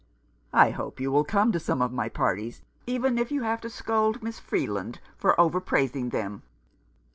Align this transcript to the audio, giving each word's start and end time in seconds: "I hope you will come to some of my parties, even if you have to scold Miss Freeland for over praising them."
"I 0.67 0.71
hope 0.71 0.99
you 0.99 1.11
will 1.11 1.23
come 1.23 1.51
to 1.51 1.59
some 1.59 1.79
of 1.79 1.91
my 1.93 2.09
parties, 2.09 2.63
even 2.87 3.19
if 3.19 3.31
you 3.31 3.43
have 3.43 3.61
to 3.61 3.69
scold 3.69 4.23
Miss 4.23 4.39
Freeland 4.39 4.99
for 5.15 5.39
over 5.39 5.59
praising 5.61 6.09
them." 6.09 6.41